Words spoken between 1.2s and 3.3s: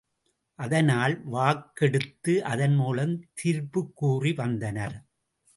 வாக்கெடுத்து அதன் மூலம்